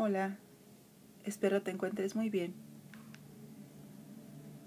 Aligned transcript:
Hola, 0.00 0.38
espero 1.24 1.62
te 1.62 1.72
encuentres 1.72 2.14
muy 2.14 2.30
bien. 2.30 2.54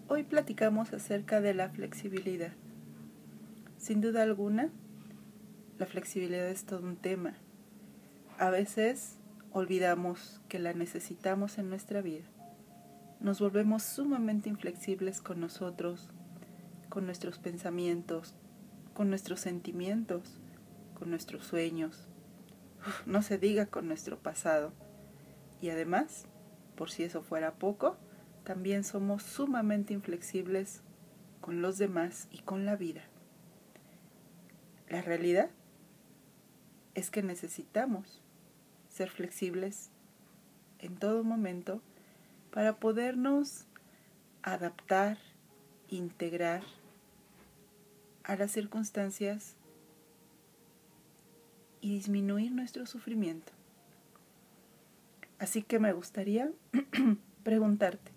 Hoy 0.10 0.24
platicamos 0.24 0.92
acerca 0.92 1.40
de 1.40 1.54
la 1.54 1.70
flexibilidad. 1.70 2.52
Sin 3.78 4.02
duda 4.02 4.24
alguna, 4.24 4.72
la 5.80 5.86
flexibilidad 5.86 6.50
es 6.50 6.66
todo 6.66 6.86
un 6.86 6.98
tema. 6.98 7.36
A 8.40 8.50
veces 8.50 9.20
olvidamos 9.54 10.42
que 10.50 10.60
la 10.60 10.74
necesitamos 10.74 11.58
en 11.60 11.70
nuestra 11.70 12.02
vida. 12.02 12.26
Nos 13.22 13.40
volvemos 13.40 13.84
sumamente 13.84 14.50
inflexibles 14.50 15.22
con 15.22 15.40
nosotros, 15.40 16.10
con 16.90 17.06
nuestros 17.06 17.40
pensamientos, 17.40 18.36
con 18.94 19.08
nuestros 19.08 19.40
sentimientos, 19.40 20.42
con 20.94 21.10
nuestros 21.10 21.46
sueños, 21.46 22.10
no 23.06 23.22
se 23.22 23.38
diga 23.38 23.68
con 23.68 23.88
nuestro 23.88 24.20
pasado. 24.20 24.74
Y 25.62 25.70
además, 25.70 26.26
por 26.76 26.90
si 26.90 27.04
eso 27.04 27.22
fuera 27.22 27.54
poco, 27.54 27.98
también 28.44 28.84
somos 28.84 29.24
sumamente 29.24 29.94
inflexibles 29.94 30.82
con 31.40 31.62
los 31.62 31.78
demás 31.78 32.28
y 32.32 32.40
con 32.40 32.66
la 32.66 32.76
vida. 32.76 33.04
La 34.90 35.02
realidad 35.02 35.50
es 36.96 37.12
que 37.12 37.24
necesitamos 37.24 38.22
ser 38.90 39.10
flexibles 39.10 39.92
en 40.80 40.98
todo 40.98 41.24
momento 41.24 41.82
para 42.52 42.78
podernos 42.78 43.66
adaptar, 44.42 45.18
integrar 45.90 46.64
a 48.24 48.36
las 48.36 48.52
circunstancias 48.52 49.56
y 51.80 51.94
disminuir 51.96 52.52
nuestro 52.52 52.86
sufrimiento. 52.86 53.61
Así 55.42 55.64
que 55.64 55.80
me 55.80 55.92
gustaría 55.92 56.52
preguntarte, 57.44 58.12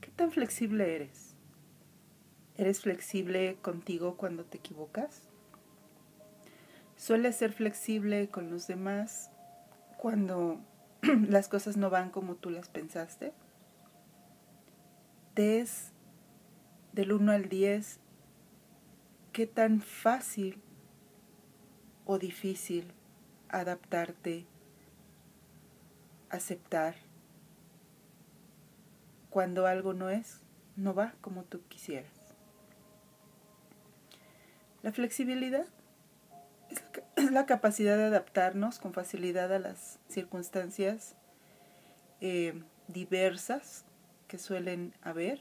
¿qué 0.00 0.12
tan 0.12 0.30
flexible 0.30 0.94
eres? 0.94 1.34
¿Eres 2.54 2.82
flexible 2.82 3.56
contigo 3.62 4.16
cuando 4.16 4.44
te 4.44 4.58
equivocas? 4.58 5.22
¿Sueles 6.94 7.34
ser 7.34 7.52
flexible 7.52 8.28
con 8.28 8.48
los 8.48 8.68
demás 8.68 9.32
cuando 9.98 10.60
las 11.28 11.48
cosas 11.48 11.76
no 11.76 11.90
van 11.90 12.10
como 12.10 12.36
tú 12.36 12.50
las 12.50 12.68
pensaste? 12.68 13.32
¿Te 15.34 15.58
es 15.58 15.90
del 16.92 17.10
1 17.10 17.32
al 17.32 17.48
10 17.48 17.98
qué 19.32 19.48
tan 19.48 19.80
fácil 19.80 20.62
o 22.04 22.20
difícil 22.20 22.92
adaptarte, 23.48 24.46
aceptar 26.30 26.94
cuando 29.30 29.66
algo 29.66 29.92
no 29.92 30.08
es, 30.08 30.40
no 30.76 30.94
va 30.94 31.14
como 31.20 31.44
tú 31.44 31.62
quisieras. 31.68 32.34
La 34.82 34.92
flexibilidad 34.92 35.66
es 37.16 37.32
la, 37.32 37.46
capacidad 37.46 37.96
de 37.96 38.04
adaptarnos 38.04 38.78
con 38.78 38.92
facilidad 38.92 39.52
a 39.52 39.58
las 39.58 39.98
circunstancias 40.08 41.16
eh, 42.20 42.62
diversas 42.88 43.84
que 44.28 44.38
suelen 44.38 44.94
haber, 45.02 45.40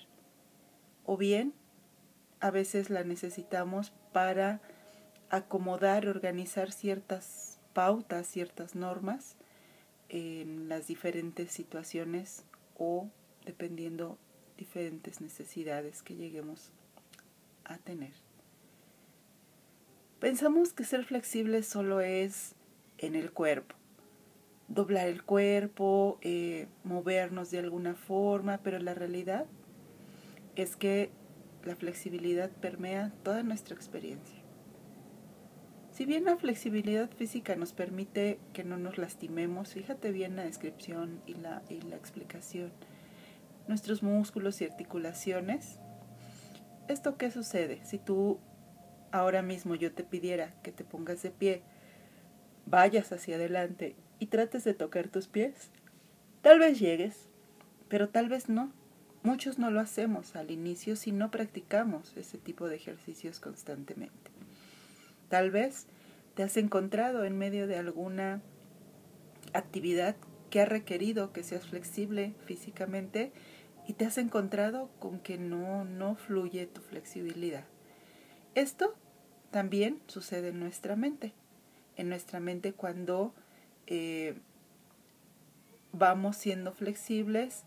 o 1.06 1.18
bien 1.18 1.54
a 2.40 2.52
veces 2.52 2.90
la 2.90 3.04
necesitamos 3.04 3.94
para 4.12 4.62
acomodar, 5.30 6.08
organizar 6.08 6.72
ciertas 6.72 7.60
pautas, 7.74 8.28
ciertas 8.28 8.76
normas 8.76 9.38
en 10.10 10.70
las 10.70 10.88
diferentes 10.88 11.52
situaciones 11.52 12.44
o 12.78 13.10
dependiendo 13.46 14.18
diferentes 14.58 15.22
necesidades 15.22 16.02
que 16.02 16.16
lleguemos 16.16 16.72
a 17.64 17.78
tener. 17.78 18.14
Pensamos 20.20 20.74
que 20.74 20.86
ser 20.86 21.04
flexible 21.06 21.62
solo 21.64 22.02
es 22.02 22.56
en 22.98 23.16
el 23.16 23.32
cuerpo, 23.32 23.76
doblar 24.68 25.08
el 25.08 25.24
cuerpo, 25.24 26.18
eh, 26.22 26.68
movernos 26.84 27.52
de 27.52 27.60
alguna 27.60 27.96
forma, 27.96 28.60
pero 28.64 28.80
la 28.80 28.94
realidad 28.94 29.46
es 30.56 30.76
que 30.76 31.10
la 31.64 31.76
flexibilidad 31.76 32.50
permea 32.50 33.12
toda 33.24 33.44
nuestra 33.44 33.76
experiencia. 33.76 34.45
Si 35.96 36.06
bien 36.06 36.26
la 36.26 36.36
flexibilidad 36.36 37.10
física 37.10 37.56
nos 37.56 37.72
permite 37.72 38.38
que 38.52 38.66
no 38.66 38.76
nos 38.76 38.98
lastimemos, 38.98 39.70
fíjate 39.70 40.12
bien 40.12 40.36
la 40.36 40.44
descripción 40.44 41.22
y 41.26 41.36
la, 41.36 41.62
explicación. 41.96 42.74
Nuestros 43.70 44.04
músculos 44.04 44.60
y 44.60 44.66
articulaciones. 44.66 45.80
¿Esto 46.90 47.16
qué 47.16 47.32
sucede? 47.32 47.80
Si 47.86 47.98
tú 47.98 48.40
ahora 49.14 49.42
mismo 49.42 49.74
yo 49.76 49.94
te 49.94 50.04
pidiera 50.04 50.54
que 50.64 50.74
te 50.74 50.84
pongas 50.84 51.24
de 51.24 51.32
pie, 51.32 51.64
vayas 52.66 53.14
hacia 53.14 53.38
adelante 53.38 53.96
y 54.20 54.26
trates 54.26 54.66
de 54.66 54.74
tocar 54.74 55.08
tus 55.08 55.30
pies, 55.30 55.72
tal 56.42 56.60
vez 56.60 56.78
llegues, 56.78 57.30
pero 57.88 58.10
tal 58.10 58.28
vez 58.28 58.50
no. 58.50 58.74
Muchos 59.24 59.60
no 59.60 59.72
lo 59.72 59.80
hacemos 59.80 60.36
al 60.36 60.52
inicio 60.52 60.98
si 60.98 61.14
no 61.14 61.32
practicamos 61.32 62.18
ese 62.18 62.38
tipo 62.38 62.68
de 62.68 62.76
ejercicios 62.76 63.40
constantemente. 63.40 64.35
Tal 65.30 65.52
vez 65.52 65.88
te 66.36 66.44
has 66.44 66.58
encontrado 66.58 67.26
en 67.26 67.38
medio 67.38 67.68
de 67.68 67.78
alguna 67.78 68.42
actividad 69.54 70.16
que 70.50 70.62
ha 70.62 70.66
requerido 70.66 71.34
que 71.34 71.44
seas 71.44 71.66
flexible 71.68 72.34
físicamente 72.46 73.32
y 73.88 73.94
te 73.94 74.06
has 74.06 74.18
encontrado 74.18 74.90
con 75.00 75.20
que 75.20 75.38
no, 75.38 75.86
no 75.86 76.16
fluye 76.16 76.66
tu 76.68 76.82
flexibilidad. 76.82 77.66
Esto 78.56 78.96
también 79.52 80.02
sucede 80.08 80.50
en 80.50 80.60
nuestra 80.60 80.96
mente. 80.96 81.34
En 81.96 82.10
nuestra 82.10 82.40
mente 82.40 82.74
cuando 82.74 83.34
eh, 83.88 84.36
vamos 85.94 86.36
siendo 86.36 86.74
flexibles, 86.74 87.64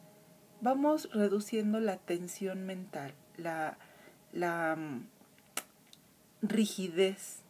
vamos 0.60 1.10
reduciendo 1.12 1.80
la 1.80 1.96
tensión 1.96 2.64
mental, 2.66 3.14
la, 3.36 3.78
la 4.32 4.76
mm, 4.76 5.06
rigidez 6.42 7.42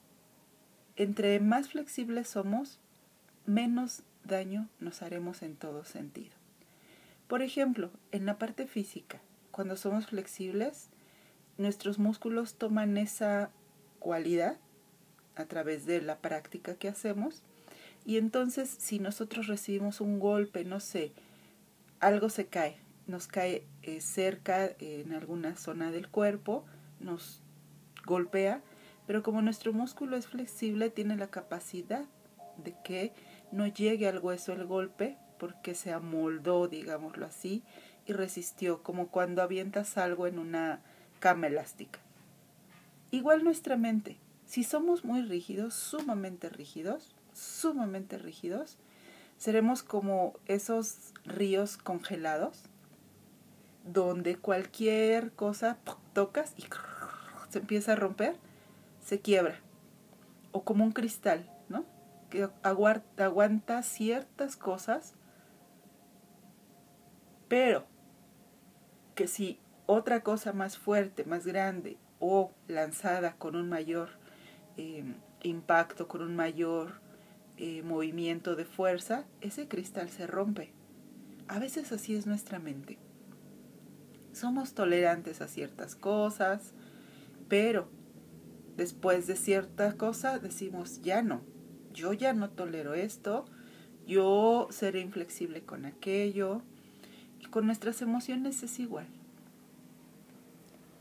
entre 0.99 1.39
más 1.39 1.69
flexibles 1.69 2.29
somos, 2.29 2.81
menos 3.47 4.03
daño 4.25 4.69
nos 4.81 5.01
haremos 5.01 5.43
en 5.43 5.55
todo 5.55 5.85
sentido. 5.85 6.35
Por 7.29 7.41
ejemplo, 7.41 7.91
en 8.11 8.27
la 8.27 8.37
parte 8.37 8.67
física, 8.67 9.21
cuando 9.53 9.77
somos 9.77 10.09
flexibles, 10.09 10.91
nuestros 11.57 12.01
músculos 12.01 12.57
toman 12.57 12.97
esa 12.97 13.51
cualidad 14.01 14.59
a 15.37 15.45
través 15.45 15.87
de 15.87 16.03
la 16.03 16.19
práctica 16.19 16.75
que 16.75 16.89
hacemos 16.89 17.43
y 18.05 18.17
entonces 18.17 18.69
si 18.69 18.99
nosotros 18.99 19.47
recibimos 19.47 20.01
un 20.01 20.19
golpe, 20.19 20.65
no 20.65 20.81
sé, 20.81 21.13
algo 22.01 22.29
se 22.29 22.47
cae, 22.47 22.77
nos 23.07 23.29
cae 23.29 23.65
eh, 23.83 24.01
cerca 24.01 24.69
en 24.81 25.13
alguna 25.13 25.55
zona 25.55 25.93
del 25.93 26.09
cuerpo, 26.09 26.65
nos 26.99 27.41
golpea, 28.05 28.63
pero 29.09 29.23
como 29.23 29.41
nuestro 29.41 29.73
músculo 29.73 30.19
es 30.19 30.27
flexible, 30.27 30.91
tiene 30.91 31.17
la 31.17 31.29
capacidad 31.29 32.05
de 32.59 32.75
que 32.85 33.15
no 33.51 33.67
llegue 33.67 34.07
al 34.07 34.19
hueso 34.19 34.53
el 34.53 34.67
golpe 34.67 35.17
porque 35.39 35.75
se 35.75 35.95
amoldó, 35.95 36.69
digámoslo 36.69 37.25
así, 37.25 37.63
y 38.05 38.13
resistió, 38.13 38.83
como 38.83 39.09
cuando 39.09 39.41
avientas 39.41 39.97
algo 39.97 40.27
en 40.27 40.39
una 40.39 40.83
cama 41.21 41.47
elástica. 41.47 42.01
Igual 43.11 43.45
nuestra 43.45 43.79
mente, 43.79 44.19
si 44.45 44.63
somos 44.63 45.07
muy 45.07 45.23
rígidos, 45.23 45.73
sumamente 45.73 46.51
rígidos, 46.51 47.17
sumamente 47.33 48.19
rígidos, 48.19 48.77
seremos 49.39 49.83
como 49.83 50.35
esos 50.45 51.15
ríos 51.25 51.79
congelados, 51.79 52.65
donde 53.87 54.37
cualquier 54.37 55.33
cosa 55.33 55.79
tocas 56.13 56.53
y 56.59 56.65
se 57.49 57.61
empieza 57.61 57.93
a 57.95 57.97
romper 57.97 58.37
se 59.09 59.21
quiebra. 59.21 59.59
O 60.53 60.65
como 60.65 60.85
un 60.85 60.93
cristal, 60.93 61.51
¿no? 61.71 61.87
Que 62.29 62.51
aguanta 62.63 63.83
ciertas 63.83 64.55
cosas, 64.57 65.15
pero 67.49 67.87
que 69.15 69.27
si 69.27 69.61
otra 69.87 70.23
cosa 70.23 70.53
más 70.53 70.77
fuerte, 70.77 71.25
más 71.25 71.47
grande 71.47 71.97
o 72.21 72.53
lanzada 72.67 73.33
con 73.37 73.57
un 73.57 73.71
mayor 73.71 74.11
em, 74.77 75.15
impacto, 75.43 76.07
con 76.07 76.21
un 76.21 76.37
mayor 76.37 77.01
eh, 77.57 77.83
movimiento 77.83 78.57
de 78.57 78.67
fuerza, 78.67 79.25
ese 79.41 79.69
cristal 79.69 80.11
se 80.11 80.27
rompe. 80.27 80.75
A 81.49 81.59
veces 81.59 81.93
así 81.93 82.15
es 82.15 82.27
nuestra 82.27 82.59
mente. 82.59 82.99
Somos 84.35 84.75
tolerantes 84.75 85.41
a 85.41 85.49
ciertas 85.49 85.97
cosas, 85.97 86.75
pero 87.49 87.89
después 88.79 89.27
de 89.27 89.37
cierta 89.37 89.93
cosa 89.95 90.39
decimos, 90.39 91.03
ya 91.03 91.21
no, 91.21 91.43
yo 91.93 92.15
ya 92.15 92.33
no 92.33 92.49
tolero 92.49 92.95
esto, 92.95 93.45
yo 94.07 94.69
seré 94.71 95.01
inflexible 95.01 95.63
con 95.63 95.85
aquello. 95.85 96.63
Y 97.41 97.47
con 97.47 97.67
nuestras 97.67 98.01
emociones 98.03 98.63
es 98.63 98.81
igual. 98.81 99.07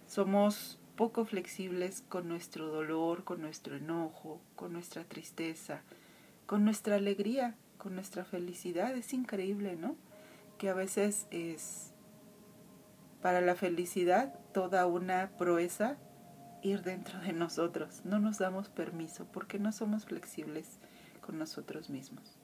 Somos 0.07 0.77
poco 0.95 1.25
flexibles 1.25 2.03
con 2.09 2.27
nuestro 2.27 2.68
dolor, 2.68 3.24
con 3.24 3.41
nuestro 3.41 3.75
enojo, 3.75 4.41
con 4.56 4.74
nuestra 4.74 5.03
tristeza, 5.03 5.81
con 6.45 6.63
nuestra 6.65 6.95
alegría, 6.95 7.56
con 7.77 7.95
nuestra 7.95 8.25
felicidad. 8.25 8.95
Es 8.95 9.13
increíble, 9.13 9.77
¿no? 9.77 9.95
Que 10.57 10.69
a 10.69 10.74
veces 10.74 11.27
es 11.31 11.94
para 13.21 13.41
la 13.41 13.56
felicidad 13.56 14.33
toda 14.53 14.85
una 14.85 15.31
proeza 15.38 15.97
ir 16.62 16.83
dentro 16.83 17.19
de 17.19 17.33
nosotros. 17.33 18.01
No 18.04 18.19
nos 18.19 18.38
damos 18.38 18.69
permiso 18.69 19.25
porque 19.31 19.59
no 19.59 19.71
somos 19.71 20.06
flexibles 20.06 20.80
con 21.21 21.38
nosotros 21.38 21.89
mismos. 21.89 22.38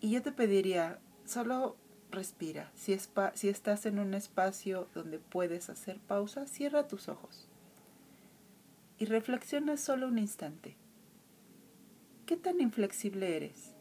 Y 0.00 0.10
yo 0.10 0.22
te 0.22 0.32
pediría, 0.32 0.98
solo 1.24 1.76
respira. 2.10 2.70
Si, 2.74 2.96
si 3.34 3.48
estás 3.48 3.86
en 3.86 3.98
un 3.98 4.14
espacio 4.14 4.88
donde 4.94 5.18
puedes 5.18 5.70
hacer 5.70 5.98
pausa, 6.00 6.46
cierra 6.46 6.88
tus 6.88 7.08
ojos. 7.08 7.48
Y 8.98 9.06
reflexiona 9.06 9.76
solo 9.76 10.08
un 10.08 10.18
instante. 10.18 10.76
¿Qué 12.26 12.36
tan 12.36 12.60
inflexible 12.60 13.36
eres? 13.36 13.74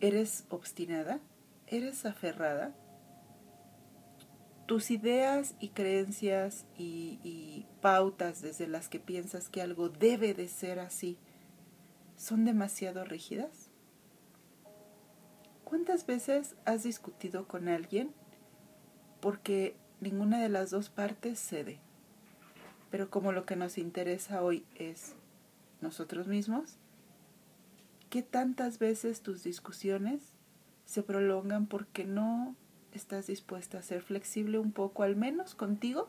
¿Eres 0.00 0.44
obstinada? 0.48 1.20
¿Eres 1.66 2.06
aferrada? 2.06 2.74
Tus 4.68 4.90
ideas 4.90 5.54
y 5.60 5.70
creencias 5.70 6.66
y, 6.76 7.64
pautas 7.80 8.42
desde 8.42 8.66
las 8.66 8.88
que 8.88 8.98
piensas 9.00 9.48
que 9.48 9.62
algo 9.62 9.88
debe 9.88 10.34
de 10.34 10.46
ser 10.48 10.78
así 10.78 11.16
son 12.16 12.44
demasiado 12.44 13.04
rígidas? 13.04 13.70
¿Cuántas 15.64 16.04
veces 16.04 16.54
has 16.66 16.82
discutido 16.82 17.48
con 17.48 17.68
alguien 17.68 18.12
porque 19.20 19.74
ninguna 20.00 20.42
de 20.42 20.50
las 20.50 20.68
dos 20.70 20.90
partes 20.90 21.38
cede? 21.38 21.80
Pero 22.90 23.08
como 23.08 23.32
lo 23.32 23.46
que 23.46 23.56
nos 23.56 23.78
interesa 23.78 24.42
hoy 24.42 24.66
es 24.74 25.14
nosotros 25.80 26.26
mismos, 26.26 26.76
¿qué 28.10 28.22
tantas 28.22 28.78
veces 28.78 29.22
tus 29.22 29.44
discusiones 29.44 30.20
se 30.84 31.02
prolongan 31.02 31.66
porque 31.68 32.04
no 32.04 32.54
estás 32.92 33.26
dispuesta 33.26 33.78
a 33.78 33.82
ser 33.82 34.02
flexible 34.02 34.58
un 34.58 34.72
poco, 34.72 35.02
al 35.02 35.16
menos 35.16 35.54
contigo, 35.54 36.08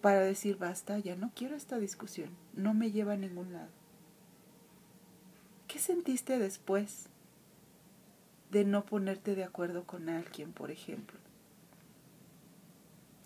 para 0.00 0.20
decir, 0.20 0.58
basta, 0.58 0.98
ya 0.98 1.16
no 1.16 1.30
quiero 1.34 1.54
esta 1.54 1.78
discusión, 1.78 2.30
no 2.54 2.74
me 2.74 2.90
lleva 2.90 3.12
a 3.12 3.16
ningún 3.16 3.52
lado. 3.52 3.70
¿Qué 5.68 5.78
sentiste 5.78 6.38
después 6.38 7.08
de 8.50 8.64
no 8.64 8.84
ponerte 8.84 9.34
de 9.34 9.44
acuerdo 9.44 9.84
con 9.84 10.08
alguien, 10.08 10.52
por 10.52 10.70
ejemplo? 10.70 11.18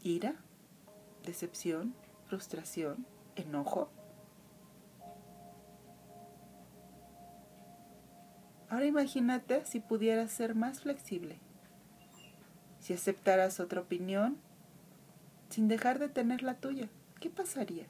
¿Ira? 0.03 0.37
¿Decepción? 1.25 1.95
¿Frustración? 2.29 3.07
¿Enojo? 3.35 3.91
Ahora 8.69 8.87
imagínate 8.87 9.65
si 9.65 9.81
pudieras 9.81 10.31
ser 10.31 10.55
más 10.55 10.81
flexible 10.81 11.39
si 12.87 12.93
aceptaras 12.95 13.59
otra 13.59 13.81
opinión 13.81 14.37
sin 15.49 15.67
dejar 15.67 15.99
de 15.99 16.09
tener 16.09 16.45
la 16.45 16.55
tuya, 16.55 16.89
¿qué 17.19 17.29
pasaría? 17.29 17.87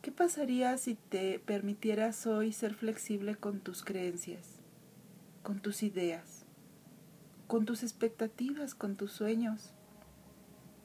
¿Qué 0.00 0.12
pasaría 0.12 0.78
si 0.78 0.94
te 0.94 1.40
permitieras 1.40 2.24
hoy 2.28 2.52
ser 2.52 2.74
flexible 2.74 3.34
con 3.34 3.58
tus 3.58 3.82
creencias, 3.82 4.60
con 5.42 5.58
tus 5.58 5.82
ideas, 5.82 6.44
con 7.48 7.64
tus 7.64 7.82
expectativas, 7.82 8.76
con 8.76 8.94
tus 8.94 9.10
sueños, 9.10 9.72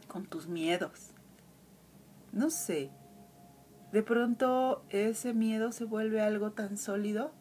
con 0.08 0.26
tus 0.26 0.48
miedos? 0.48 1.12
No 2.32 2.50
sé, 2.50 2.90
de 3.92 4.02
pronto 4.02 4.84
ese 4.90 5.36
miedo 5.36 5.72
se 5.74 5.86
vuelve 5.86 6.22
algo 6.22 6.54
tan 6.54 6.76
sólido 6.76 7.32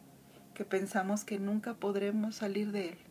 que 0.53 0.63
pensamos 0.63 1.23
que 1.23 1.39
nunca 1.39 1.73
podremos 1.73 2.35
salir 2.35 2.71
de 2.71 2.89
él. 2.89 3.08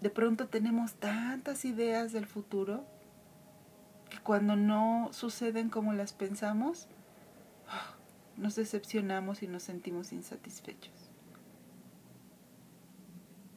De 0.00 0.08
pronto 0.08 0.48
tenemos 0.48 0.94
tantas 0.94 1.64
ideas 1.64 2.12
del 2.12 2.26
futuro 2.26 2.84
que 4.08 4.18
cuando 4.18 4.56
no 4.56 5.10
suceden 5.12 5.68
como 5.68 5.92
las 5.92 6.12
pensamos, 6.12 6.88
nos 8.36 8.56
decepcionamos 8.56 9.42
y 9.42 9.46
nos 9.46 9.62
sentimos 9.62 10.12
insatisfechos. 10.12 11.10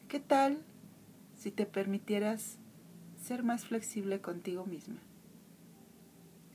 ¿Qué 0.10 0.19
tal 0.19 0.62
si 1.36 1.50
te 1.50 1.66
permitieras 1.66 2.57
ser 3.22 3.42
más 3.44 3.66
flexible 3.66 4.19
contigo 4.19 4.66
misma? 4.66 5.00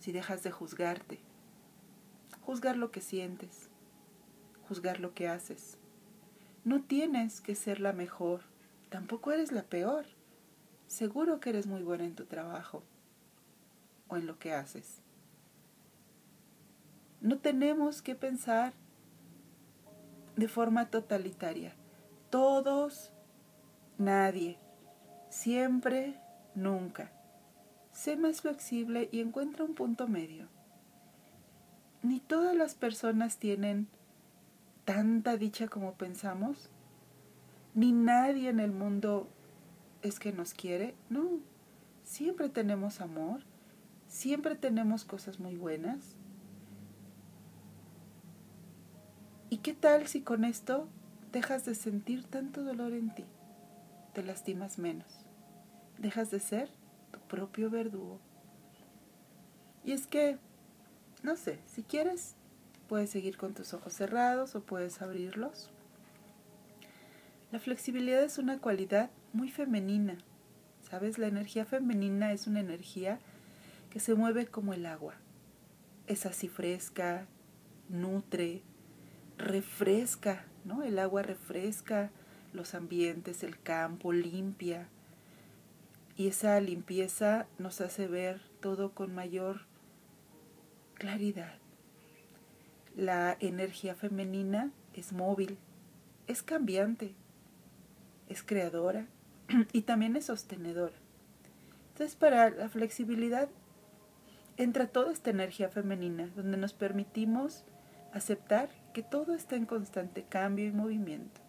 Si 0.01 0.13
dejas 0.13 0.43
de 0.43 0.51
juzgarte, 0.51 1.19
juzgar 2.43 2.77
lo 2.77 2.91
que 2.91 3.01
sientes, 3.01 3.71
juzgar 4.69 5.01
lo 5.01 5.15
que 5.15 5.29
haces. 5.29 5.79
No 6.65 6.83
tienes 6.83 7.41
que 7.41 7.55
ser 7.55 7.81
la 7.81 7.95
mejor 7.95 8.43
tampoco 8.89 9.33
eres 9.33 9.53
la 9.53 9.63
peor. 9.63 10.07
Seguro 10.87 11.41
que 11.41 11.51
eres 11.51 11.67
muy 11.67 11.83
buena 11.83 12.05
en 12.05 12.15
tu 12.15 12.25
trabajo 12.25 12.83
o 14.09 14.17
en 14.17 14.27
lo 14.27 14.39
que 14.39 14.53
haces. 14.53 15.03
No 17.21 17.39
tenemos 17.39 18.01
que 18.01 18.15
pensar 18.15 18.73
de 20.37 20.49
forma 20.49 20.89
totalitaria. 20.89 21.75
Todos, 22.31 23.13
nadie, 23.99 24.59
siempre, 25.29 26.19
nunca. 26.55 27.11
Sé 27.93 28.17
más 28.17 28.43
flexible 28.43 29.09
y 29.11 29.21
encuentra 29.21 29.65
un 29.65 29.75
punto 29.75 30.07
medio. 30.07 30.47
Ni 32.03 32.21
todas 32.21 32.55
las 32.55 32.77
personas 32.77 33.39
tienen 33.39 33.89
tanta 34.85 35.37
dicha 35.37 35.67
como 35.69 35.95
pensamos 35.95 36.71
ni 37.79 37.93
nadie 37.93 38.49
en 38.49 38.59
el 38.59 38.73
mundo 38.73 39.29
es 40.03 40.19
que 40.19 40.33
nos 40.33 40.53
quiere. 40.53 40.97
No, 41.11 41.39
siempre 42.03 42.49
tenemos 42.49 43.01
amor, 43.01 43.43
siempre 44.09 44.57
tenemos 44.57 45.05
cosas 45.05 45.39
muy 45.39 45.55
buenas. 45.55 46.17
¿Y 49.49 49.59
qué 49.59 49.75
tal 49.75 50.09
si 50.09 50.23
con 50.23 50.45
esto 50.45 50.89
dejas 51.31 51.65
de 51.67 51.77
sentir 51.77 52.25
tanto 52.25 52.65
dolor 52.65 52.95
en 52.95 53.15
ti? 53.15 53.25
Te 54.13 54.25
lastimas 54.25 54.79
menos. 54.81 55.25
Dejas 55.99 56.33
de 56.33 56.41
ser 56.41 56.69
tu 57.13 57.21
propio 57.21 57.71
verdugo. 57.71 58.19
Y 59.85 59.93
es 59.93 60.09
que, 60.09 60.37
no 61.23 61.37
sé, 61.37 61.61
si 61.67 61.85
quieres, 61.85 62.35
puedes 62.89 63.11
seguir 63.11 63.37
con 63.37 63.55
tus 63.55 63.73
ojos 63.73 63.93
cerrados 63.93 64.57
o 64.57 64.63
puedes 64.63 65.01
abrirlos. 65.01 65.71
La 67.51 67.59
flexibilidad 67.59 68.23
es 68.23 68.39
una 68.39 68.59
cualidad 68.59 69.11
muy 69.33 69.51
femenina. 69.51 70.19
¿Sabes? 70.91 71.19
La 71.19 71.27
energía 71.27 71.65
femenina 71.65 72.33
es 72.33 72.47
una 72.47 72.61
energía 72.61 73.19
que 73.91 74.01
se 74.01 74.15
mueve 74.15 74.47
como 74.47 74.75
el 74.75 74.87
agua. 74.87 75.15
Es 76.07 76.27
así 76.27 76.49
fresca, 76.49 77.27
nutre, 77.89 78.63
refresca, 79.37 80.45
¿no? 80.65 80.83
El 80.83 80.99
agua 80.99 81.23
refresca 81.23 82.11
los 82.53 82.75
ambientes, 82.75 83.43
el 83.43 83.61
campo, 83.61 84.13
limpia. 84.13 84.89
Y 86.17 86.29
esa 86.29 86.61
limpieza 86.61 87.47
nos 87.59 87.81
hace 87.81 88.09
ver 88.09 88.41
todo 88.61 88.93
con 88.93 89.15
mayor 89.15 89.63
claridad. 90.95 91.55
La 92.97 93.37
energía 93.41 93.95
femenina 93.95 94.73
es 94.95 95.13
móvil, 95.13 95.59
es 96.27 96.43
cambiante, 96.43 97.15
es 98.29 98.43
creadora 98.43 99.07
y 99.73 99.83
también 99.83 100.17
es 100.17 100.27
sostenedora. 100.27 100.95
Entonces, 101.91 102.17
para 102.17 102.51
la 102.51 102.69
flexibilidad 102.69 103.49
entra 104.57 104.89
toda 104.89 105.13
esta 105.13 105.31
energía 105.31 105.69
femenina, 105.69 106.29
donde 106.37 106.57
nos 106.57 106.73
permitimos 106.73 107.65
aceptar 108.13 108.71
que 108.93 109.03
todo 109.03 109.35
está 109.35 109.57
en 109.57 109.67
constante 109.67 110.25
cambio 110.29 110.67
y 110.67 110.73
movimiento. 110.73 111.41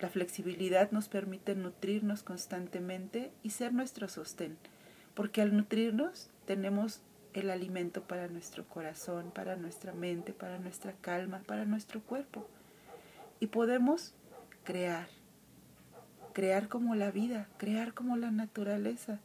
La 0.00 0.08
flexibilidad 0.08 0.90
nos 0.90 1.08
permite 1.08 1.54
nutrirnos 1.54 2.22
constantemente 2.22 3.32
y 3.42 3.50
ser 3.50 3.72
nuestro 3.72 4.08
sostén, 4.08 4.58
porque 5.14 5.40
al 5.40 5.56
nutrirnos 5.56 6.28
tenemos 6.44 7.02
el 7.34 7.50
alimento 7.50 8.02
para 8.02 8.28
nuestro 8.28 8.68
corazón, 8.68 9.30
para 9.30 9.56
nuestra 9.56 9.92
mente, 9.92 10.32
para 10.32 10.58
nuestra 10.58 10.92
calma, 11.00 11.42
para 11.46 11.64
nuestro 11.64 12.02
cuerpo. 12.02 12.46
Y 13.40 13.46
podemos 13.46 14.12
crear, 14.64 15.08
crear 16.32 16.68
como 16.68 16.94
la 16.94 17.10
vida, 17.10 17.48
crear 17.58 17.94
como 17.94 18.16
la 18.16 18.30
naturaleza. 18.30 19.20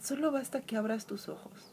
Solo 0.00 0.30
basta 0.32 0.60
que 0.60 0.76
abras 0.76 1.06
tus 1.06 1.28
ojos. 1.28 1.72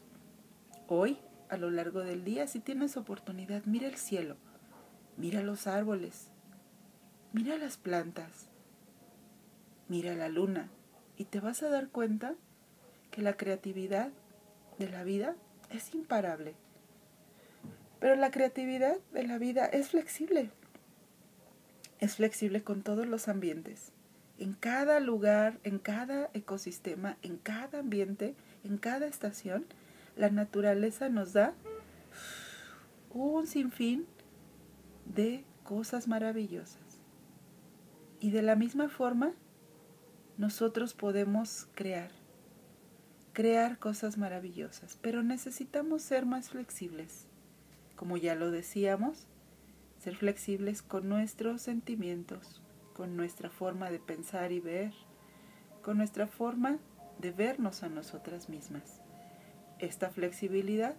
Hoy 0.88 1.18
a 1.48 1.56
lo 1.56 1.70
largo 1.70 2.00
del 2.00 2.24
día. 2.24 2.46
Si 2.46 2.60
tienes 2.60 2.96
oportunidad, 2.96 3.64
mira 3.64 3.86
el 3.86 3.96
cielo, 3.96 4.36
mira 5.16 5.42
los 5.42 5.66
árboles, 5.66 6.28
mira 7.32 7.56
las 7.56 7.76
plantas, 7.76 8.48
mira 9.88 10.14
la 10.14 10.28
luna 10.28 10.68
y 11.16 11.24
te 11.24 11.40
vas 11.40 11.62
a 11.62 11.68
dar 11.68 11.88
cuenta 11.88 12.34
que 13.10 13.22
la 13.22 13.36
creatividad 13.36 14.10
de 14.78 14.88
la 14.88 15.04
vida 15.04 15.36
es 15.70 15.94
imparable. 15.94 16.54
Pero 18.00 18.16
la 18.16 18.30
creatividad 18.30 18.96
de 19.12 19.22
la 19.26 19.38
vida 19.38 19.64
es 19.66 19.90
flexible. 19.90 20.50
Es 22.00 22.16
flexible 22.16 22.62
con 22.62 22.82
todos 22.82 23.06
los 23.06 23.28
ambientes. 23.28 23.92
En 24.38 24.52
cada 24.52 25.00
lugar, 25.00 25.58
en 25.62 25.78
cada 25.78 26.30
ecosistema, 26.34 27.16
en 27.22 27.38
cada 27.38 27.78
ambiente, 27.80 28.34
en 28.64 28.78
cada 28.78 29.06
estación, 29.06 29.64
la 30.16 30.30
naturaleza 30.30 31.08
nos 31.08 31.32
da 31.32 31.54
un 33.10 33.46
sinfín 33.46 34.06
de 35.06 35.44
cosas 35.62 36.08
maravillosas. 36.08 37.00
Y 38.20 38.30
de 38.30 38.42
la 38.42 38.56
misma 38.56 38.88
forma, 38.88 39.32
nosotros 40.36 40.94
podemos 40.94 41.68
crear, 41.74 42.10
crear 43.32 43.78
cosas 43.78 44.18
maravillosas, 44.18 44.98
pero 45.00 45.22
necesitamos 45.22 46.02
ser 46.02 46.26
más 46.26 46.50
flexibles. 46.50 47.26
Como 47.94 48.16
ya 48.16 48.34
lo 48.34 48.50
decíamos, 48.50 49.28
ser 50.04 50.16
flexibles 50.16 50.82
con 50.82 51.08
nuestros 51.08 51.62
sentimientos, 51.62 52.60
con 52.92 53.16
nuestra 53.16 53.48
forma 53.48 53.90
de 53.90 53.98
pensar 53.98 54.52
y 54.52 54.60
ver, 54.60 54.92
con 55.80 55.96
nuestra 55.96 56.26
forma 56.26 56.78
de 57.18 57.30
vernos 57.30 57.82
a 57.82 57.88
nosotras 57.88 58.50
mismas. 58.50 59.00
Esta 59.78 60.10
flexibilidad 60.10 60.94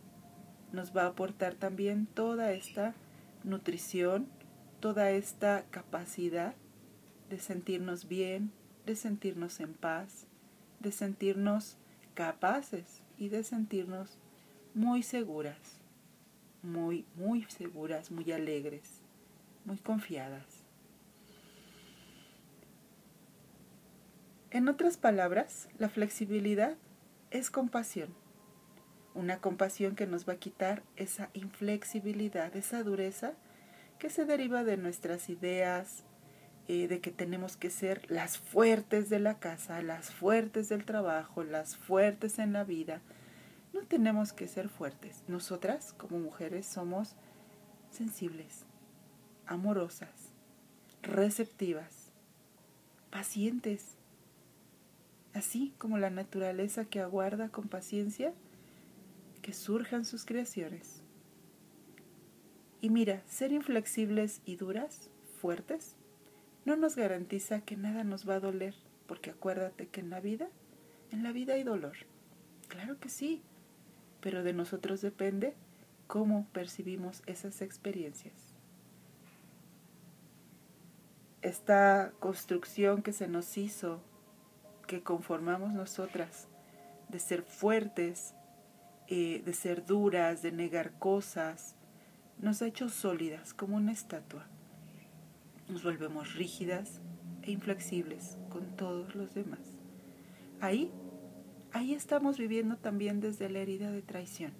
nos 0.71 0.97
va 0.97 1.03
a 1.03 1.09
aportar 1.09 1.53
también 1.53 2.07
toda 2.07 2.51
esta 2.53 2.95
nutrición, 3.43 4.27
toda 4.79 5.11
esta 5.11 5.65
capacidad 5.69 6.55
de 7.29 7.37
sentirnos 7.37 8.07
bien, 8.07 8.51
de 8.87 8.95
sentirnos 8.95 9.59
en 9.59 9.75
paz, 9.75 10.25
de 10.79 10.91
sentirnos 10.91 11.77
capaces 12.15 13.03
y 13.19 13.29
de 13.29 13.43
sentirnos 13.43 14.17
muy 14.73 15.03
seguras, 15.03 15.79
muy, 16.65 17.05
muy 17.15 17.43
seguras, 17.43 18.11
muy 18.11 18.31
alegres, 18.31 19.01
muy 19.63 19.77
confiadas. 19.77 20.65
En 24.51 24.69
otras 24.69 24.97
palabras, 24.97 25.67
la 25.77 25.89
flexibilidad 25.89 26.77
es 27.31 27.51
compasión. 27.51 28.13
Una 29.13 29.39
compasión 29.39 29.95
que 29.95 30.07
nos 30.07 30.27
va 30.27 30.33
a 30.33 30.39
quitar 30.39 30.83
esa 30.95 31.29
inflexibilidad, 31.33 32.55
esa 32.55 32.83
dureza 32.83 33.33
que 33.99 34.09
se 34.09 34.25
deriva 34.25 34.63
de 34.63 34.77
nuestras 34.77 35.29
ideas, 35.29 36.03
eh, 36.67 36.87
de 36.87 36.99
que 36.99 37.11
tenemos 37.11 37.57
que 37.57 37.69
ser 37.69 38.09
las 38.09 38.37
fuertes 38.37 39.09
de 39.09 39.19
la 39.19 39.39
casa, 39.39 39.81
las 39.81 40.11
fuertes 40.11 40.67
del 40.69 40.83
trabajo, 40.83 41.43
las 41.43 41.77
fuertes 41.77 42.39
en 42.39 42.53
la 42.53 42.63
vida. 42.63 43.01
No 43.75 43.81
tenemos 43.81 44.31
que 44.31 44.47
ser 44.47 44.69
fuertes. 44.69 45.21
Nosotras 45.27 45.91
como 45.91 46.17
mujeres 46.17 46.65
somos 46.65 47.17
sensibles, 47.91 48.63
amorosas, 49.45 50.31
receptivas, 51.01 52.13
pacientes, 53.09 53.97
así 55.33 55.73
como 55.77 55.97
la 55.97 56.09
naturaleza 56.09 56.85
que 56.85 57.01
aguarda 57.01 57.49
con 57.49 57.67
paciencia 57.67 58.33
que 59.41 59.51
surjan 59.51 60.05
sus 60.05 60.23
creaciones. 60.23 61.01
Y 62.79 62.89
mira, 62.89 63.23
ser 63.27 63.51
inflexibles 63.51 64.39
y 64.45 64.55
duras, 64.55 65.09
fuertes, 65.41 65.97
no 66.63 66.77
nos 66.77 66.95
garantiza 66.95 67.59
que 67.59 67.75
nada 67.75 68.05
nos 68.05 68.27
va 68.27 68.35
a 68.35 68.39
doler, 68.39 68.73
porque 69.05 69.31
acuérdate 69.31 69.87
que 69.89 69.99
en 69.99 70.11
la 70.11 70.21
vida, 70.21 70.47
en 71.11 71.23
la 71.23 71.33
vida 71.33 71.55
hay 71.55 71.63
dolor. 71.63 71.97
Claro 72.69 72.99
que 73.01 73.09
sí, 73.09 73.43
pero 74.25 74.41
de 74.41 74.53
nosotros 74.53 75.01
depende 75.01 75.53
cómo 76.07 76.47
percibimos 76.51 77.21
esas 77.27 77.61
experiencias. 77.61 78.33
Esta 81.43 82.11
construcción 82.19 83.03
que 83.03 83.13
se 83.13 83.27
nos 83.27 83.55
hizo, 83.55 84.01
que 84.87 85.03
conformamos 85.03 85.73
nosotras, 85.73 86.47
de 87.09 87.19
ser 87.19 87.43
fuertes, 87.43 88.33
eh, 89.09 89.43
de 89.45 89.53
ser 89.53 89.85
duras, 89.85 90.41
de 90.41 90.51
negar 90.51 90.97
cosas, 90.97 91.75
nos 92.39 92.63
ha 92.63 92.65
hecho 92.65 92.89
sólidas 92.89 93.53
como 93.53 93.75
una 93.75 93.91
estatua 93.91 94.47
nos 95.67 95.83
volvemos 95.83 96.35
rígidas 96.35 97.01
e 97.43 97.51
inflexibles 97.51 98.37
con 98.49 98.75
todos 98.75 99.15
los 99.15 99.33
demás. 99.33 99.59
Ahí, 100.61 100.91
ahí 101.75 101.93
estamos 101.93 102.37
viviendo 102.37 102.77
también 102.77 103.19
desde 103.19 103.49
la 103.49 103.59
herida 103.59 103.91
de 103.91 104.01
traición. 104.01 104.53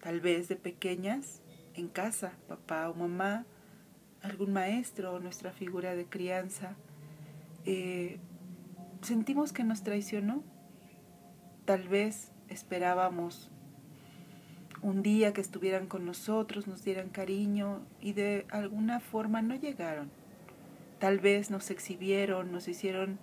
Tal 0.00 0.20
vez 0.20 0.48
de 0.48 0.56
pequeñas, 0.56 1.42
en 1.74 1.88
casa, 1.88 2.32
papá 2.48 2.88
o 2.88 2.94
mamá, 2.94 3.44
algún 4.22 4.54
maestro 4.54 5.12
o 5.12 5.20
nuestra 5.20 5.52
figura 5.52 5.94
de 5.94 6.06
crianza, 6.06 6.76
eh, 7.66 8.18
sentimos 9.02 9.52
que 9.52 9.64
nos 9.64 9.82
traicionó. 9.82 10.42
Tal 11.66 11.88
vez 11.88 12.32
esperábamos 12.48 13.50
un 14.80 15.02
día 15.02 15.34
que 15.34 15.42
estuvieran 15.42 15.88
con 15.88 16.06
nosotros, 16.06 16.66
nos 16.66 16.84
dieran 16.84 17.10
cariño 17.10 17.82
y 18.00 18.14
de 18.14 18.46
alguna 18.48 18.98
forma 18.98 19.42
no 19.42 19.54
llegaron. 19.54 20.10
Tal 21.00 21.20
vez 21.20 21.50
nos 21.50 21.70
exhibieron, 21.70 22.50
nos 22.50 22.66
hicieron 22.66 23.18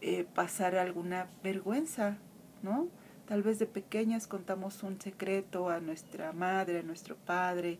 eh, 0.00 0.24
pasar 0.34 0.76
alguna 0.76 1.28
vergüenza, 1.42 2.18
¿no? 2.62 2.88
Tal 3.26 3.42
vez 3.42 3.58
de 3.58 3.66
pequeñas 3.66 4.26
contamos 4.26 4.82
un 4.82 5.00
secreto 5.00 5.68
a 5.68 5.80
nuestra 5.80 6.32
madre, 6.32 6.80
a 6.80 6.82
nuestro 6.82 7.16
padre 7.16 7.78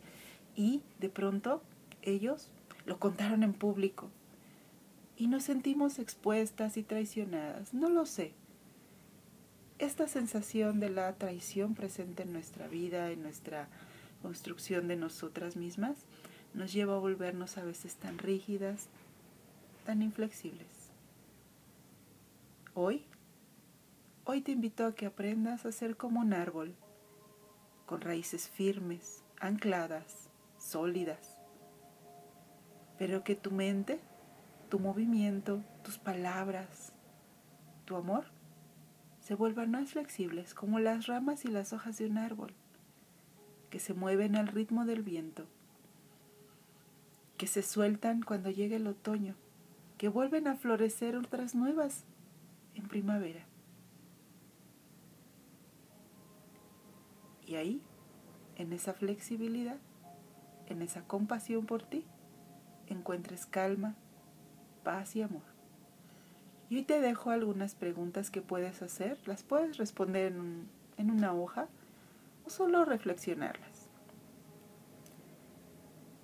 y 0.57 0.83
de 0.99 1.09
pronto 1.09 1.63
ellos 2.03 2.51
lo 2.85 2.99
contaron 2.99 3.43
en 3.43 3.53
público 3.53 4.11
y 5.17 5.29
nos 5.29 5.45
sentimos 5.45 5.99
expuestas 5.99 6.77
y 6.77 6.83
traicionadas. 6.83 7.75
No 7.75 7.89
lo 7.89 8.07
sé, 8.07 8.35
esta 9.79 10.09
sensación 10.09 10.81
de 10.81 10.89
la 10.89 11.13
traición 11.15 11.75
presente 11.75 12.23
en 12.23 12.33
nuestra 12.33 12.67
vida, 12.67 13.11
en 13.11 13.23
nuestra 13.23 13.69
construcción 14.23 14.89
de 14.89 14.97
nosotras 14.97 15.57
mismas, 15.57 15.99
nos 16.55 16.73
lleva 16.73 16.95
a 16.95 16.99
volvernos 16.99 17.59
a 17.59 17.65
veces 17.65 17.97
tan 17.97 18.19
rígidas, 18.19 18.89
tan 19.85 20.01
inflexibles. 20.01 20.76
Hoy, 22.79 23.07
hoy 24.27 24.43
te 24.43 24.53
invito 24.53 24.85
a 24.85 24.95
que 24.95 25.07
aprendas 25.07 25.65
a 25.65 25.73
ser 25.73 25.97
como 25.97 26.21
un 26.21 26.35
árbol, 26.35 26.75
con 27.87 28.03
raíces 28.03 28.51
firmes, 28.51 29.25
ancladas, 29.41 30.29
sólidas, 30.59 31.39
pero 32.99 33.25
que 33.25 33.35
tu 33.35 33.51
mente, 33.51 33.99
tu 34.69 34.79
movimiento, 34.79 35.65
tus 35.83 35.97
palabras, 35.97 36.93
tu 37.87 37.97
amor 37.97 38.27
se 39.21 39.35
vuelvan 39.35 39.71
más 39.71 39.93
flexibles 39.93 40.53
como 40.53 40.79
las 40.79 41.07
ramas 41.07 41.47
y 41.47 41.49
las 41.49 41.73
hojas 41.73 41.97
de 41.97 42.05
un 42.05 42.19
árbol, 42.19 42.53
que 43.71 43.79
se 43.79 43.95
mueven 43.95 44.37
al 44.37 44.49
ritmo 44.49 44.85
del 44.85 45.03
viento, 45.03 45.47
que 47.39 47.47
se 47.47 47.63
sueltan 47.63 48.21
cuando 48.21 48.51
llega 48.51 48.77
el 48.77 48.87
otoño, 48.87 49.35
que 49.97 50.09
vuelven 50.09 50.47
a 50.47 50.57
florecer 50.57 51.17
otras 51.17 51.55
nuevas 51.55 52.05
en 52.77 52.89
primavera. 52.89 53.45
Y 57.47 57.57
ahí, 57.57 57.81
en 58.57 58.73
esa 58.73 58.93
flexibilidad, 58.93 59.79
en 60.67 60.83
esa 60.83 61.03
compasión 61.03 61.67
por 61.67 61.83
ti, 61.83 62.05
encuentres 62.89 63.47
calma, 63.47 63.95
paz 64.85 65.17
y 65.17 65.23
amor. 65.23 65.43
Y 66.69 66.77
hoy 66.77 66.83
te 66.83 67.01
dejo 67.01 67.31
algunas 67.31 67.75
preguntas 67.77 68.31
que 68.31 68.43
puedes 68.43 68.83
hacer. 68.83 69.19
Las 69.27 69.45
puedes 69.45 69.77
responder 69.77 70.33
en, 70.33 70.69
en 70.97 71.11
una 71.11 71.33
hoja 71.33 71.69
o 72.45 72.51
solo 72.51 72.85
reflexionarlas. 72.85 73.89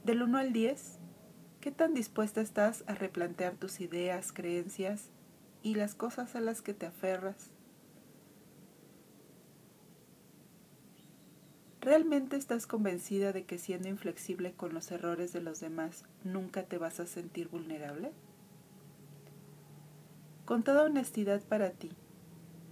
Del 0.04 0.22
1 0.24 0.38
al 0.38 0.52
10, 0.52 0.98
¿qué 1.60 1.70
tan 1.70 1.94
dispuesta 1.94 2.40
estás 2.40 2.82
a 2.88 2.94
replantear 2.94 3.54
tus 3.54 3.80
ideas, 3.80 4.32
creencias 4.32 5.10
y 5.62 5.74
las 5.74 5.94
cosas 5.94 6.34
a 6.34 6.40
las 6.40 6.62
que 6.62 6.74
te 6.74 6.86
aferras? 6.86 7.50
¿Realmente 11.80 12.36
estás 12.36 12.68
convencida 12.68 13.32
de 13.32 13.44
que 13.44 13.58
siendo 13.58 13.88
inflexible 13.88 14.52
con 14.52 14.72
los 14.72 14.92
errores 14.92 15.32
de 15.32 15.40
los 15.40 15.58
demás 15.58 16.04
nunca 16.22 16.62
te 16.62 16.78
vas 16.78 17.00
a 17.00 17.06
sentir 17.06 17.48
vulnerable? 17.48 18.12
Con 20.44 20.62
toda 20.62 20.84
honestidad 20.84 21.42
para 21.42 21.70
ti, 21.70 21.90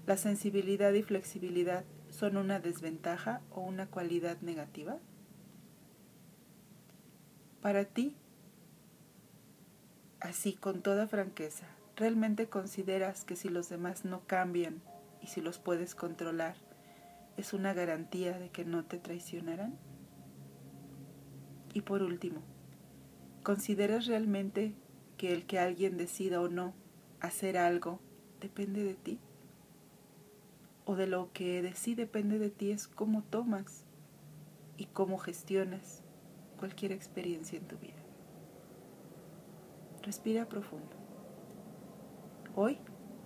la 0.07 0.17
sensibilidad 0.17 0.93
y 0.93 1.03
flexibilidad 1.03 1.85
son 2.11 2.37
una 2.37 2.61
desventaja 2.61 3.41
o 3.51 3.63
una 3.63 3.87
cualidad 3.87 4.41
negativa? 4.43 4.99
Para 7.63 7.85
ti, 7.85 8.15
así 10.21 10.53
con 10.53 10.83
toda 10.83 11.09
franqueza, 11.09 11.67
¿realmente 12.01 12.49
consideras 12.49 13.27
que 13.27 13.37
si 13.37 13.51
los 13.51 13.69
demás 13.69 14.07
no 14.07 14.27
cambian 14.27 14.81
y 15.21 15.27
si 15.27 15.43
los 15.43 15.59
puedes 15.59 15.95
controlar, 15.95 16.57
es 17.37 17.53
una 17.53 17.75
garantía 17.75 18.39
de 18.39 18.49
que 18.49 18.65
no 18.65 18.87
te 18.87 18.97
traicionarán? 18.97 19.79
Y 21.75 21.83
por 21.83 22.03
último, 22.03 22.41
¿consideras 23.43 24.07
realmente 24.07 24.75
que 25.19 25.35
el 25.35 25.45
que 25.45 25.59
alguien 25.59 25.99
decida 25.99 26.41
o 26.41 26.49
no 26.49 26.73
hacer 27.21 27.59
algo 27.59 28.01
depende 28.41 28.83
de 28.83 28.95
ti? 28.95 29.21
¿O 30.87 30.97
de 30.97 31.07
lo 31.07 31.31
que 31.35 31.61
de 31.61 31.75
sí 31.75 31.95
depende 31.95 32.39
de 32.39 32.49
ti 32.49 32.71
es 32.71 32.89
cómo 32.89 33.25
tomas 33.25 33.85
y 34.79 34.87
cómo 34.87 35.19
gestionas 35.19 36.03
cualquier 36.59 36.93
experiencia 36.93 37.59
en 37.59 37.69
tu 37.69 37.77
vida? 37.77 38.03
Respira 40.03 40.49
profundo. 40.49 41.00
Hoy 42.63 42.77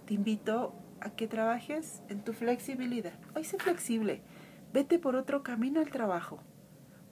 te 0.07 0.15
invito 0.15 0.77
a 1.01 1.11
que 1.11 1.27
trabajes 1.27 2.05
en 2.09 2.23
tu 2.23 2.33
flexibilidad. 2.33 3.19
Hoy 3.35 3.43
sé 3.43 3.59
flexible. 3.59 4.23
Vete 4.73 5.01
por 5.01 5.17
otro 5.17 5.43
camino 5.43 5.81
al 5.81 5.91
trabajo. 5.91 6.39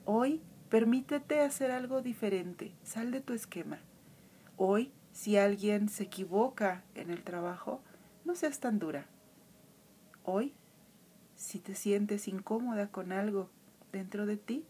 Hoy 0.04 0.40
permítete 0.68 1.40
hacer 1.40 1.72
algo 1.72 2.00
diferente. 2.00 2.76
Sal 2.84 3.10
de 3.10 3.22
tu 3.22 3.32
esquema. 3.32 3.80
Hoy, 4.56 4.92
si 5.10 5.36
alguien 5.36 5.88
se 5.88 6.04
equivoca 6.04 6.84
en 6.94 7.10
el 7.10 7.24
trabajo, 7.24 7.82
no 8.24 8.36
seas 8.36 8.60
tan 8.60 8.78
dura. 8.78 9.06
Hoy, 10.22 10.54
si 11.34 11.58
te 11.58 11.74
sientes 11.74 12.28
incómoda 12.28 12.92
con 12.92 13.10
algo 13.10 13.50
dentro 13.90 14.26
de 14.26 14.36
ti, 14.36 14.64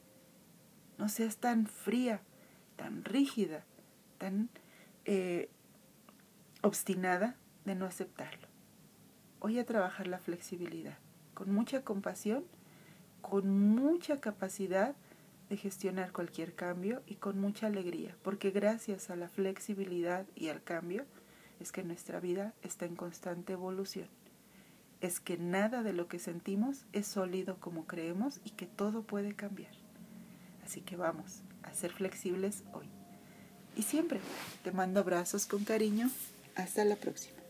no 0.97 1.11
seas 1.11 1.37
tan 1.37 1.66
fría, 1.66 2.23
tan 2.76 3.04
rígida, 3.04 3.66
tan 4.16 4.49
eh, 5.04 5.50
obstinada 6.62 7.37
de 7.64 7.75
no 7.75 7.87
aceptarlo. 7.87 8.49
Hoy 9.40 9.59
a 9.59 9.66
trabajar 9.66 10.07
la 10.07 10.19
flexibilidad, 10.19 10.99
con 11.35 11.52
mucha 11.52 11.83
compasión, 11.83 12.45
con 13.21 13.49
mucha 13.50 14.21
capacidad 14.21 14.95
de 15.49 15.57
gestionar 15.57 16.12
cualquier 16.12 16.54
cambio 16.54 17.02
y 17.07 17.16
con 17.16 17.38
mucha 17.38 17.66
alegría, 17.66 18.16
porque 18.23 18.50
gracias 18.50 19.11
a 19.11 19.16
la 19.16 19.28
flexibilidad 19.28 20.26
y 20.35 20.49
al 20.49 20.62
cambio 20.62 21.04
es 21.61 21.73
que 21.73 21.83
nuestra 21.83 22.21
vida 22.21 22.54
está 22.62 22.87
en 22.87 22.97
constante 22.97 23.52
evolución. 23.52 24.09
Es 25.00 25.21
que 25.21 25.37
nada 25.37 25.83
de 25.83 25.92
lo 25.92 26.09
que 26.09 26.19
sentimos 26.19 26.85
es 26.92 27.07
sólido 27.07 27.59
como 27.59 27.87
creemos 27.87 28.40
y 28.45 28.50
que 28.50 28.66
todo 28.66 29.02
puede 29.02 29.35
cambiar. 29.35 29.73
Así 30.64 30.81
que 30.81 30.97
vamos 30.97 31.42
a 31.62 31.75
ser 31.75 31.92
flexibles 31.92 32.62
hoy. 32.73 32.88
Y 33.76 33.83
siempre 33.83 34.21
te 34.62 34.73
mando 34.73 35.00
abrazos 35.00 35.47
con 35.47 35.64
cariño. 35.64 36.11
Hasta 36.54 36.85
la 36.85 36.97
próxima. 36.97 37.41